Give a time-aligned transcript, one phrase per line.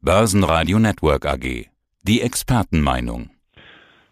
[0.00, 1.66] Börsenradio Network AG.
[2.04, 3.30] Die Expertenmeinung.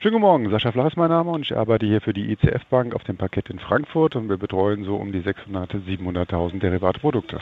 [0.01, 2.67] Schönen guten Morgen, Sascha Flach ist mein Name und ich arbeite hier für die ICF
[2.69, 7.41] Bank auf dem Parkett in Frankfurt und wir betreuen so um die 600.000, 700.000 Derivatprodukte.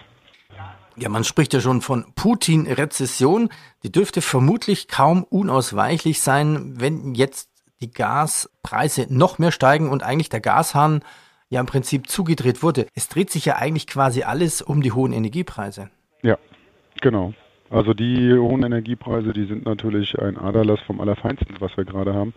[0.96, 3.48] Ja, man spricht ja schon von Putin-Rezession.
[3.82, 7.48] Die dürfte vermutlich kaum unausweichlich sein, wenn jetzt
[7.80, 11.00] die Gaspreise noch mehr steigen und eigentlich der Gashahn
[11.48, 12.88] ja im Prinzip zugedreht wurde.
[12.94, 15.88] Es dreht sich ja eigentlich quasi alles um die hohen Energiepreise.
[16.20, 16.36] Ja,
[17.00, 17.32] genau.
[17.70, 22.34] Also die hohen Energiepreise, die sind natürlich ein Aderlass vom Allerfeinsten, was wir gerade haben.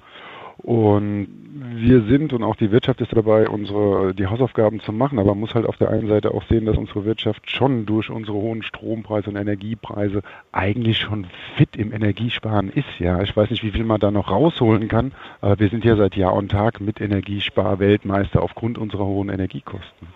[0.58, 1.28] Und
[1.76, 5.42] wir sind und auch die Wirtschaft ist dabei, unsere die Hausaufgaben zu machen, aber man
[5.42, 8.64] muss halt auf der einen Seite auch sehen, dass unsere Wirtschaft schon durch unsere hohen
[8.64, 13.00] Strompreise und Energiepreise eigentlich schon fit im Energiesparen ist.
[13.00, 15.96] Ja, ich weiß nicht, wie viel man da noch rausholen kann, aber wir sind ja
[15.96, 20.08] seit Jahr und Tag mit Energiespar-Weltmeister aufgrund unserer hohen Energiekosten.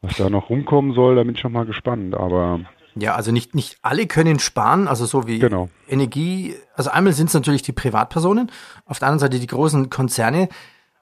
[0.00, 2.60] Was da noch rumkommen soll, da bin ich schon mal gespannt, aber
[2.94, 5.68] ja, also nicht, nicht alle können sparen, also so wie genau.
[5.88, 6.54] Energie.
[6.74, 8.50] Also einmal sind es natürlich die Privatpersonen,
[8.84, 10.48] auf der anderen Seite die großen Konzerne,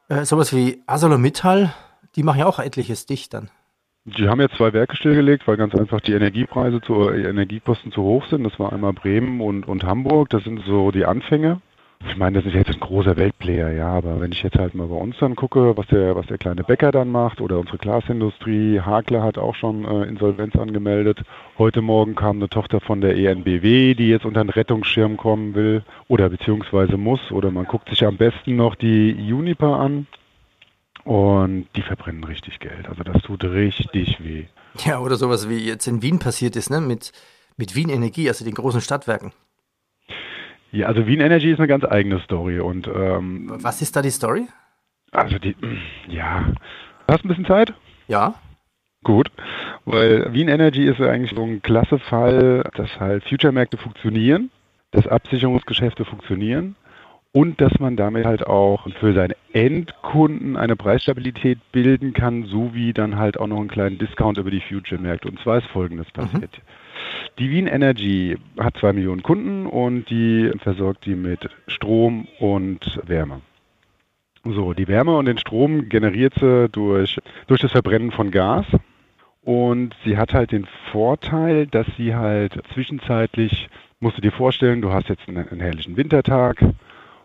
[0.08, 1.74] äh, sowas wie ArcelorMittal,
[2.16, 3.50] die machen ja auch etliches dicht dann.
[4.04, 8.02] Die haben jetzt zwei Werke stillgelegt, weil ganz einfach die Energiepreise, zu, die Energiekosten zu
[8.02, 8.44] hoch sind.
[8.44, 10.30] Das war einmal Bremen und, und Hamburg.
[10.30, 11.60] Das sind so die Anfänge.
[12.06, 14.86] Ich meine, das ist jetzt ein großer Weltplayer, ja, aber wenn ich jetzt halt mal
[14.86, 18.80] bei uns dann gucke, was der, was der kleine Bäcker dann macht oder unsere Glasindustrie,
[18.80, 21.20] Hakler hat auch schon äh, Insolvenz angemeldet.
[21.58, 25.82] Heute Morgen kam eine Tochter von der ENBW, die jetzt unter den Rettungsschirm kommen will
[26.06, 30.06] oder beziehungsweise muss oder man guckt sich am besten noch die Juniper an
[31.02, 32.88] und die verbrennen richtig Geld.
[32.88, 34.44] Also das tut richtig weh.
[34.84, 37.12] Ja, oder sowas wie jetzt in Wien passiert ist, ne, mit,
[37.56, 39.32] mit Wien Energie, also den großen Stadtwerken.
[40.70, 42.60] Ja, also Wien Energy ist eine ganz eigene Story.
[42.60, 44.46] Und ähm, was ist da die Story?
[45.10, 45.56] Also die,
[46.08, 46.52] ja,
[47.06, 47.72] hast du ein bisschen Zeit?
[48.08, 48.34] Ja.
[49.04, 49.30] Gut,
[49.84, 54.50] weil Wien Energy ist eigentlich so ein klasse Fall, dass halt Future-Märkte funktionieren,
[54.90, 56.74] dass Absicherungsgeschäfte funktionieren
[57.32, 63.16] und dass man damit halt auch für seine Endkunden eine Preisstabilität bilden kann, sowie dann
[63.16, 65.28] halt auch noch einen kleinen Discount über die Future-Märkte.
[65.28, 66.58] Und zwar ist Folgendes passiert.
[66.58, 66.62] Mhm.
[67.38, 73.42] Die Wien Energy hat zwei Millionen Kunden und die versorgt die mit Strom und Wärme.
[74.44, 78.66] So, die Wärme und den Strom generiert sie durch, durch das Verbrennen von Gas.
[79.42, 83.68] Und sie hat halt den Vorteil, dass sie halt zwischenzeitlich,
[84.00, 86.60] musst du dir vorstellen, du hast jetzt einen, einen herrlichen Wintertag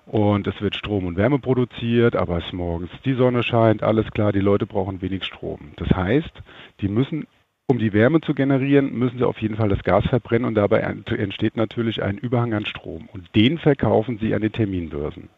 [0.05, 4.31] und es wird Strom und Wärme produziert, aber es morgens die Sonne scheint, alles klar,
[4.31, 5.71] die Leute brauchen wenig Strom.
[5.77, 6.33] Das heißt,
[6.81, 7.25] die müssen
[7.67, 10.79] um die Wärme zu generieren, müssen sie auf jeden Fall das Gas verbrennen und dabei
[10.79, 13.07] entsteht natürlich ein Überhang an Strom.
[13.13, 15.29] Und den verkaufen sie an den Terminbörsen.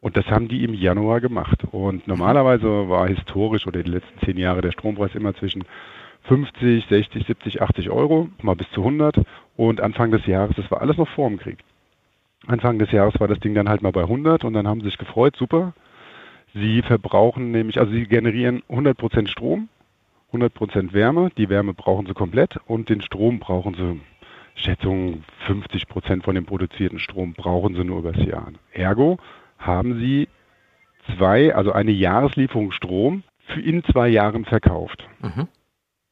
[0.00, 1.64] Und das haben die im Januar gemacht.
[1.72, 5.64] Und normalerweise war historisch oder die letzten zehn Jahre der Strompreis immer zwischen
[6.24, 9.16] 50, 60, 70, 80 Euro, mal bis zu 100.
[9.56, 11.58] Und Anfang des Jahres, das war alles noch vor dem Krieg.
[12.46, 14.86] Anfang des Jahres war das Ding dann halt mal bei 100 und dann haben sie
[14.86, 15.74] sich gefreut, super.
[16.54, 19.68] Sie verbrauchen nämlich, also sie generieren 100% Strom
[20.32, 21.30] 100% Wärme.
[21.36, 24.00] Die Wärme brauchen sie komplett und den Strom brauchen sie,
[24.54, 28.52] Schätzung 50% von dem produzierten Strom brauchen sie nur übers Jahr.
[28.72, 29.18] Ergo
[29.56, 30.28] haben sie
[31.16, 35.06] zwei, also eine Jahreslieferung Strom für in zwei Jahren verkauft.
[35.20, 35.48] Mhm.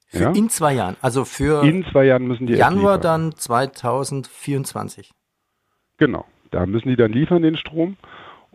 [0.09, 0.31] Für ja?
[0.31, 5.11] in zwei Jahren, also für in zwei Jahren müssen die Januar dann 2024.
[5.99, 7.97] Genau, da müssen die dann liefern den Strom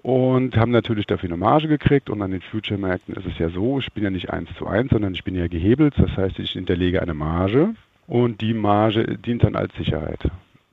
[0.03, 2.09] und haben natürlich dafür eine Marge gekriegt.
[2.09, 4.91] Und an den Future-Märkten ist es ja so, ich bin ja nicht eins zu eins,
[4.91, 5.93] sondern ich bin ja gehebelt.
[5.97, 7.75] Das heißt, ich hinterlege eine Marge
[8.07, 10.19] und die Marge dient dann als Sicherheit.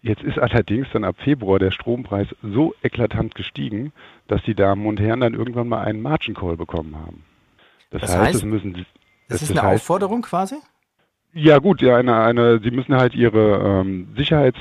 [0.01, 3.93] Jetzt ist allerdings dann ab Februar der Strompreis so eklatant gestiegen,
[4.29, 7.25] dass die Damen und Herren dann irgendwann mal einen Margin Call bekommen haben.
[7.91, 8.73] Das, das heißt, heißt, es müssen.
[8.75, 8.85] Das,
[9.29, 10.57] das ist eine heißt, Aufforderung quasi?
[11.35, 14.59] Ja gut, ja, eine, eine, sie müssen halt ihre ähm, Sicherheits,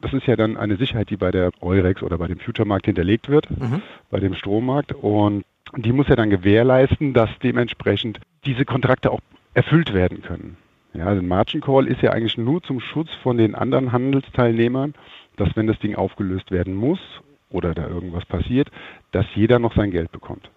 [0.00, 3.28] das ist ja dann eine Sicherheit, die bei der Eurex oder bei dem Future-Markt hinterlegt
[3.28, 3.82] wird, mhm.
[4.10, 5.44] bei dem Strommarkt und
[5.76, 9.20] die muss ja dann gewährleisten, dass dementsprechend diese Kontrakte auch
[9.54, 10.56] erfüllt werden können.
[10.94, 14.94] Ja, also ein Margin Call ist ja eigentlich nur zum Schutz von den anderen Handelsteilnehmern,
[15.36, 17.00] dass wenn das Ding aufgelöst werden muss
[17.48, 18.70] oder da irgendwas passiert,
[19.12, 20.50] dass jeder noch sein Geld bekommt.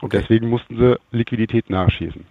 [0.00, 0.18] Und okay.
[0.20, 2.24] deswegen mussten sie Liquidität nachschießen.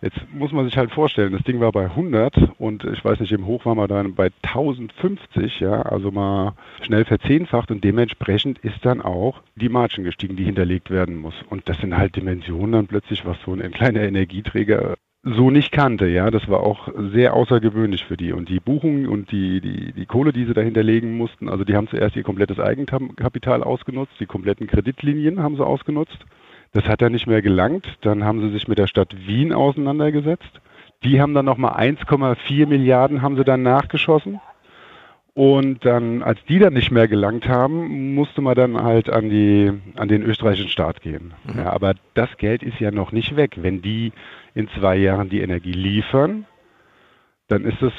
[0.00, 3.32] Jetzt muss man sich halt vorstellen, das Ding war bei 100 und ich weiß nicht,
[3.32, 8.84] im Hoch waren wir dann bei 1050, ja, also mal schnell verzehnfacht und dementsprechend ist
[8.84, 11.34] dann auch die Margin gestiegen, die hinterlegt werden muss.
[11.50, 16.06] Und das sind halt Dimensionen dann plötzlich, was so ein kleiner Energieträger so nicht kannte,
[16.06, 16.30] ja.
[16.30, 18.32] Das war auch sehr außergewöhnlich für die.
[18.32, 21.74] Und die Buchungen und die, die, die Kohle, die sie dahinter legen mussten, also die
[21.74, 26.24] haben zuerst ihr komplettes Eigenkapital ausgenutzt, die kompletten Kreditlinien haben sie ausgenutzt
[26.72, 27.86] das hat dann nicht mehr gelangt.
[28.02, 30.60] Dann haben sie sich mit der Stadt Wien auseinandergesetzt.
[31.04, 34.40] Die haben dann nochmal 1,4 Milliarden haben sie dann nachgeschossen.
[35.38, 39.72] Und dann, als die dann nicht mehr gelangt haben, musste man dann halt an die,
[39.94, 41.32] an den österreichischen Staat gehen.
[41.44, 41.60] Mhm.
[41.60, 43.52] Ja, aber das Geld ist ja noch nicht weg.
[43.56, 44.12] Wenn die
[44.54, 46.44] in zwei Jahren die Energie liefern,
[47.46, 47.92] dann ist es,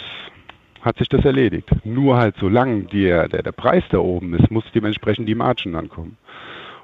[0.82, 1.70] hat sich das erledigt.
[1.86, 6.18] Nur halt solange der, der, der Preis da oben ist, muss dementsprechend die Margen ankommen.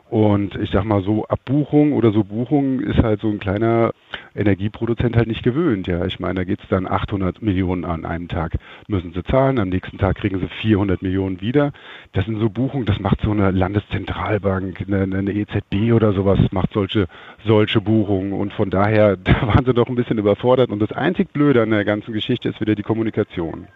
[0.09, 3.91] Und ich sag mal so, Abbuchung oder so Buchung ist halt so ein kleiner
[4.35, 5.87] Energieproduzent halt nicht gewöhnt.
[5.87, 8.53] Ja, ich meine, da geht's dann 800 Millionen an einem Tag
[8.87, 11.71] müssen sie zahlen, am nächsten Tag kriegen sie 400 Millionen wieder.
[12.13, 16.73] Das sind so Buchungen, das macht so eine Landeszentralbank, eine, eine EZB oder sowas, macht
[16.73, 17.07] solche,
[17.43, 18.33] solche Buchungen.
[18.33, 20.69] Und von daher, da waren sie doch ein bisschen überfordert.
[20.69, 23.67] Und das einzig Blöde an der ganzen Geschichte ist wieder die Kommunikation.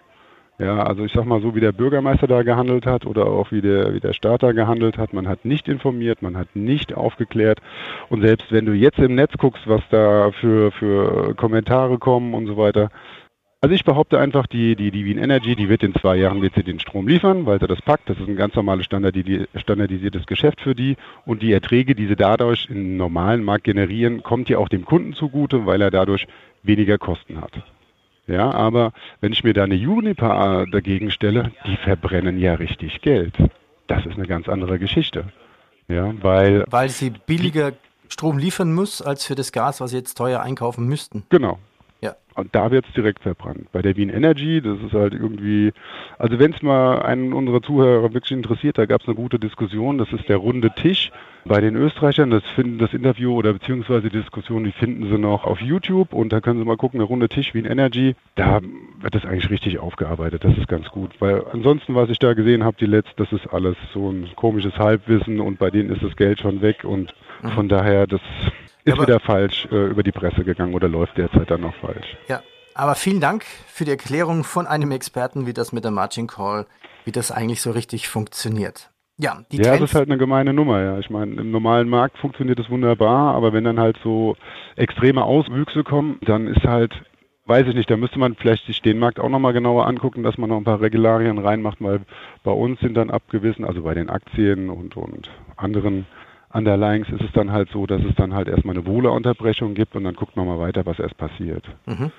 [0.60, 3.62] Ja, also ich sag mal so, wie der Bürgermeister da gehandelt hat oder auch wie
[3.62, 7.62] der, wie der Staat gehandelt hat, man hat nicht informiert, man hat nicht aufgeklärt.
[8.10, 12.46] Und selbst wenn du jetzt im Netz guckst, was da für, für Kommentare kommen und
[12.46, 12.90] so weiter,
[13.62, 16.56] also ich behaupte einfach, die, die, die Wien Energy, die wird in zwei Jahren wird
[16.56, 18.10] sie den Strom liefern, weil sie das packt.
[18.10, 20.98] Das ist ein ganz normales standardisiertes Geschäft für die.
[21.26, 25.14] Und die Erträge, die sie dadurch im normalen Markt generieren, kommt ja auch dem Kunden
[25.14, 26.28] zugute, weil er dadurch
[26.64, 27.62] weniger Kosten hat.
[28.30, 33.36] Ja, aber wenn ich mir da eine Juniper dagegen stelle, die verbrennen ja richtig Geld.
[33.88, 35.26] Das ist eine ganz andere Geschichte.
[35.88, 37.74] Ja, weil, weil sie billiger
[38.08, 41.24] Strom liefern muss, als für das Gas, was sie jetzt teuer einkaufen müssten.
[41.30, 41.58] Genau.
[42.40, 43.72] Und da wird es direkt verbrannt.
[43.72, 45.74] Bei der Wien Energy, das ist halt irgendwie,
[46.18, 49.98] also wenn es mal einen unserer Zuhörer wirklich interessiert, da gab es eine gute Diskussion,
[49.98, 51.12] das ist der runde Tisch
[51.46, 55.44] bei den Österreichern, das finden das Interview oder beziehungsweise die Diskussion, die finden sie noch
[55.44, 56.14] auf YouTube.
[56.14, 58.62] Und da können sie mal gucken, der runde Tisch Wien Energy, da
[59.02, 62.64] wird das eigentlich richtig aufgearbeitet, das ist ganz gut, weil ansonsten, was ich da gesehen
[62.64, 66.16] habe, die letzte, das ist alles so ein komisches Halbwissen und bei denen ist das
[66.16, 66.84] Geld schon weg.
[66.84, 67.14] Und
[67.44, 67.50] mhm.
[67.50, 68.22] von daher, das
[68.90, 72.18] ist ja, wieder falsch äh, über die Presse gegangen oder läuft derzeit dann noch falsch.
[72.28, 72.42] Ja,
[72.74, 76.66] aber vielen Dank für die Erklärung von einem Experten, wie das mit der Margin Call,
[77.06, 78.90] wie das eigentlich so richtig funktioniert.
[79.18, 80.98] Ja, die ja, das ist halt eine gemeine Nummer, ja.
[80.98, 84.38] Ich meine, im normalen Markt funktioniert das wunderbar, aber wenn dann halt so
[84.78, 86.94] extreme Auswüchse kommen, dann ist halt,
[87.46, 90.38] weiß ich nicht, da müsste man vielleicht sich den Markt auch nochmal genauer angucken, dass
[90.38, 92.00] man noch ein paar Regularien reinmacht, weil
[92.46, 96.06] bei uns sind dann abgewiesen, also bei den Aktien und, und anderen
[96.52, 100.04] Underlyings ist es dann halt so, dass es dann halt erstmal eine Wohleunterbrechung gibt und
[100.04, 101.64] dann guckt man mal weiter, was erst passiert.
[101.86, 102.12] Mhm.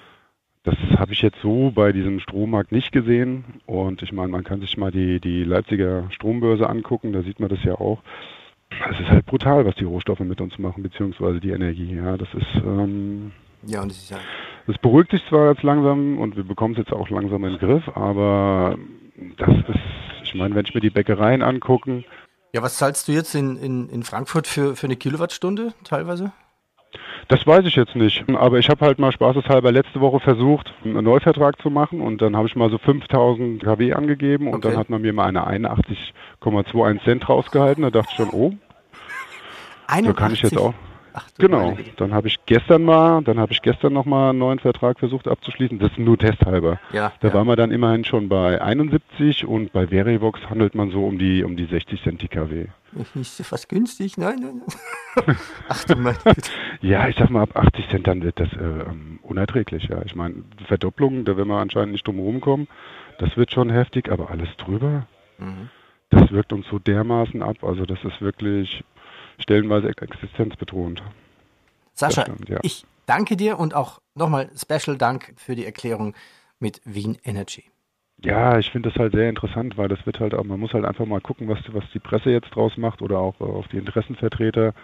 [0.63, 3.45] Das habe ich jetzt so bei diesem Strommarkt nicht gesehen.
[3.67, 7.49] Und ich meine, man kann sich mal die, die Leipziger Strombörse angucken, da sieht man
[7.49, 8.03] das ja auch.
[8.91, 11.97] Es ist halt brutal, was die Rohstoffe mit uns machen, beziehungsweise die Energie.
[11.97, 12.55] Ja, das ist.
[12.57, 13.33] Ähm,
[13.67, 14.19] ja, und das ist ja.
[14.67, 17.59] Das beruhigt sich zwar jetzt langsam und wir bekommen es jetzt auch langsam in den
[17.59, 18.77] Griff, aber
[19.39, 19.81] das ist,
[20.23, 22.05] ich meine, wenn ich mir die Bäckereien angucken,
[22.53, 26.33] ja, was zahlst du jetzt in, in, in Frankfurt für, für eine Kilowattstunde teilweise?
[27.29, 28.25] Das weiß ich jetzt nicht.
[28.29, 32.37] Aber ich habe halt mal spaßeshalber letzte Woche versucht, einen Neuvertrag zu machen und dann
[32.37, 34.71] habe ich mal so 5000 kW angegeben und okay.
[34.71, 37.83] dann hat man mir mal eine 81,21 Cent rausgehalten.
[37.83, 38.53] Da dachte ich schon, oh,
[39.87, 40.07] 81?
[40.07, 40.75] so kann ich jetzt auch.
[41.21, 41.77] Ach, genau.
[41.97, 45.29] Dann habe ich gestern mal, dann habe ich gestern noch mal einen neuen Vertrag versucht
[45.29, 45.79] abzuschließen.
[45.79, 46.79] Das ist nur testhalber.
[46.93, 47.35] Ja, da ja.
[47.35, 51.45] war man dann immerhin schon bei 71 und bei Verivox handelt man so um die
[51.45, 52.67] um die 60 Cent die kW.
[53.15, 54.19] Ist das fast günstig?
[54.19, 55.37] Nein, nein.
[55.69, 56.51] Ach du meine Güte.
[56.81, 59.89] Ja, ich sag mal, ab 80 Cent dann wird das äh, ähm, unerträglich.
[59.89, 62.67] Ja, ich meine, Verdopplung, da werden wir anscheinend nicht drum rumkommen.
[63.19, 65.07] Das wird schon heftig, aber alles drüber,
[65.39, 65.69] mhm.
[66.09, 67.63] das wirkt uns so dermaßen ab.
[67.63, 68.83] Also das ist wirklich,
[69.41, 71.03] stellenweise existenzbedrohend.
[71.95, 72.59] Sascha, stimmt, ja.
[72.63, 76.15] ich danke dir und auch nochmal Special Dank für die Erklärung
[76.59, 77.65] mit Wien Energy.
[78.23, 80.85] Ja, ich finde das halt sehr interessant, weil das wird halt auch, man muss halt
[80.85, 83.79] einfach mal gucken, was, was die Presse jetzt draus macht oder auch äh, auf die
[83.79, 84.75] Interessenvertreter.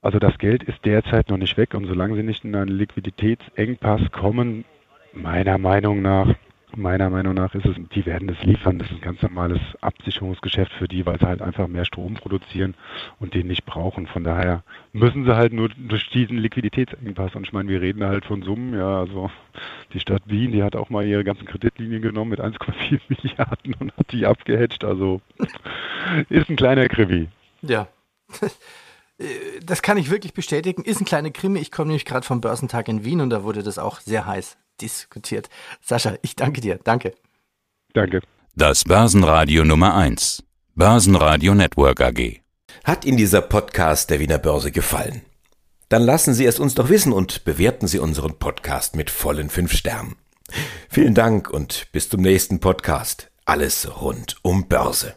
[0.00, 4.10] Also das Geld ist derzeit noch nicht weg und solange sie nicht in einen Liquiditätsengpass
[4.10, 4.64] kommen,
[5.12, 6.34] meiner Meinung nach,
[6.74, 8.78] Meiner Meinung nach ist es, die werden das liefern.
[8.78, 12.74] Das ist ein ganz normales Absicherungsgeschäft für die, weil sie halt einfach mehr Strom produzieren
[13.20, 14.06] und den nicht brauchen.
[14.06, 14.62] Von daher
[14.92, 17.34] müssen sie halt nur durch diesen Liquiditätsengpass.
[17.34, 19.30] Und ich meine, wir reden halt von Summen, ja, also
[19.92, 23.96] die Stadt Wien, die hat auch mal ihre ganzen Kreditlinien genommen mit 1,4 Milliarden und
[23.96, 24.84] hat die abgehatcht.
[24.84, 25.20] Also
[26.30, 27.28] ist ein kleiner Krimi.
[27.60, 27.88] Ja.
[29.64, 30.82] Das kann ich wirklich bestätigen.
[30.82, 31.60] Ist ein kleiner Krimi.
[31.60, 34.56] Ich komme nämlich gerade vom Börsentag in Wien und da wurde das auch sehr heiß
[34.82, 35.48] diskutiert.
[35.80, 36.78] Sascha, ich danke dir.
[36.82, 37.14] Danke.
[37.94, 38.20] Danke.
[38.54, 40.42] Das Börsenradio Nummer 1.
[40.74, 42.40] Börsenradio Network AG.
[42.84, 45.22] Hat Ihnen dieser Podcast der Wiener Börse gefallen?
[45.88, 49.72] Dann lassen Sie es uns doch wissen und bewerten Sie unseren Podcast mit vollen fünf
[49.72, 50.16] Sternen.
[50.88, 53.30] Vielen Dank und bis zum nächsten Podcast.
[53.44, 55.14] Alles rund um Börse.